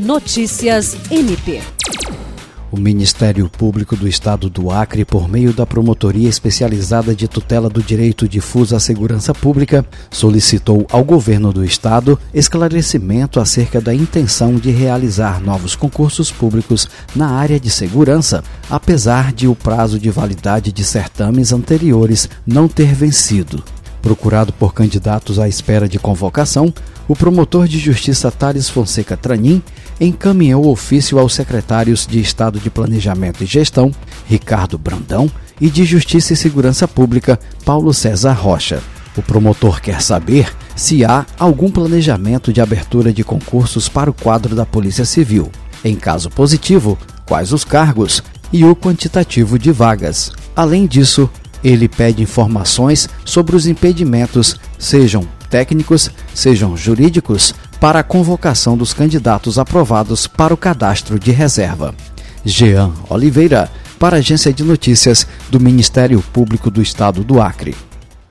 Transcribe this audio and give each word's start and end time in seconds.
Notícias 0.00 0.96
MP. 1.10 1.60
O 2.72 2.78
Ministério 2.78 3.50
Público 3.50 3.94
do 3.94 4.08
Estado 4.08 4.48
do 4.48 4.70
Acre, 4.70 5.04
por 5.04 5.28
meio 5.28 5.52
da 5.52 5.66
Promotoria 5.66 6.26
Especializada 6.26 7.14
de 7.14 7.28
Tutela 7.28 7.68
do 7.68 7.82
Direito 7.82 8.26
Difuso 8.26 8.74
à 8.74 8.80
Segurança 8.80 9.34
Pública, 9.34 9.84
solicitou 10.10 10.86
ao 10.90 11.04
governo 11.04 11.52
do 11.52 11.62
estado 11.62 12.18
esclarecimento 12.32 13.40
acerca 13.40 13.78
da 13.78 13.94
intenção 13.94 14.54
de 14.54 14.70
realizar 14.70 15.38
novos 15.38 15.76
concursos 15.76 16.32
públicos 16.32 16.88
na 17.14 17.32
área 17.32 17.60
de 17.60 17.68
segurança, 17.68 18.42
apesar 18.70 19.34
de 19.34 19.46
o 19.46 19.54
prazo 19.54 19.98
de 19.98 20.08
validade 20.08 20.72
de 20.72 20.82
certames 20.82 21.52
anteriores 21.52 22.26
não 22.46 22.66
ter 22.66 22.94
vencido. 22.94 23.62
Procurado 24.02 24.52
por 24.52 24.72
candidatos 24.72 25.38
à 25.38 25.48
espera 25.48 25.88
de 25.88 25.98
convocação, 25.98 26.72
o 27.06 27.14
promotor 27.14 27.68
de 27.68 27.78
justiça 27.78 28.30
Thales 28.30 28.68
Fonseca 28.68 29.16
Tranim 29.16 29.62
encaminhou 30.00 30.66
ofício 30.68 31.18
aos 31.18 31.34
secretários 31.34 32.06
de 32.06 32.20
Estado 32.20 32.58
de 32.58 32.70
Planejamento 32.70 33.44
e 33.44 33.46
Gestão, 33.46 33.92
Ricardo 34.26 34.78
Brandão, 34.78 35.30
e 35.60 35.68
de 35.68 35.84
Justiça 35.84 36.32
e 36.32 36.36
Segurança 36.36 36.88
Pública, 36.88 37.38
Paulo 37.64 37.92
César 37.92 38.32
Rocha. 38.32 38.82
O 39.16 39.22
promotor 39.22 39.80
quer 39.80 40.00
saber 40.00 40.50
se 40.74 41.04
há 41.04 41.26
algum 41.38 41.70
planejamento 41.70 42.52
de 42.52 42.60
abertura 42.60 43.12
de 43.12 43.22
concursos 43.22 43.88
para 43.88 44.08
o 44.08 44.14
quadro 44.14 44.54
da 44.54 44.64
Polícia 44.64 45.04
Civil. 45.04 45.50
Em 45.84 45.96
caso 45.96 46.30
positivo, 46.30 46.96
quais 47.26 47.52
os 47.52 47.64
cargos 47.64 48.22
e 48.52 48.64
o 48.64 48.74
quantitativo 48.74 49.58
de 49.58 49.70
vagas. 49.70 50.32
Além 50.56 50.86
disso, 50.86 51.28
ele 51.62 51.88
pede 51.88 52.22
informações 52.22 53.08
sobre 53.24 53.56
os 53.56 53.66
impedimentos, 53.66 54.56
sejam 54.78 55.26
técnicos, 55.48 56.10
sejam 56.34 56.76
jurídicos, 56.76 57.54
para 57.80 58.00
a 58.00 58.04
convocação 58.04 58.76
dos 58.76 58.92
candidatos 58.92 59.58
aprovados 59.58 60.26
para 60.26 60.54
o 60.54 60.56
cadastro 60.56 61.18
de 61.18 61.30
reserva. 61.30 61.94
Jean 62.44 62.92
Oliveira, 63.08 63.70
para 63.98 64.16
a 64.16 64.18
Agência 64.18 64.52
de 64.52 64.62
Notícias 64.62 65.26
do 65.50 65.60
Ministério 65.60 66.22
Público 66.32 66.70
do 66.70 66.80
Estado 66.80 67.22
do 67.22 67.40
Acre. 67.40 67.74